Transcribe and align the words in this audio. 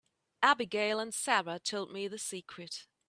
Abigail 0.41 0.99
and 0.99 1.13
Sara 1.13 1.59
told 1.59 1.91
me 1.93 2.07
the 2.07 2.17
secret. 2.17 2.87